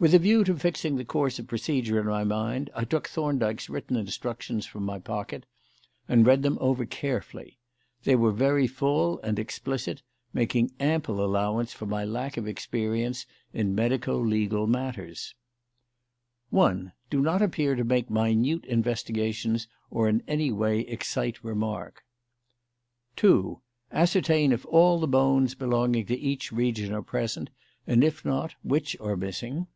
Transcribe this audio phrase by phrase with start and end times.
[0.00, 3.68] With a view to fixing the course of procedure in my mind, I took Thorndyke's
[3.68, 5.44] written instructions from my pocket
[6.06, 7.58] and read them over carefully.
[8.04, 13.74] They were very full and explicit, making ample allowance for my lack of experience in
[13.74, 15.34] medico legal matters:
[16.50, 16.92] 1.
[17.10, 22.04] Do not appear to make minute investigations or in any way excite remark.
[23.16, 23.60] 2.
[23.90, 27.50] Ascertain if all the bones belonging to each region are present,
[27.84, 29.66] and if not, which are missing.